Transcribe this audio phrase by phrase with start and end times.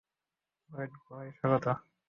[0.69, 1.65] ওয়েড গুহায় স্বাগত।